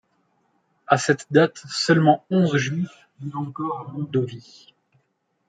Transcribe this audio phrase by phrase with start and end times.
[0.87, 4.73] À cette date, seulement onze juifs vivent encore à Mondovi.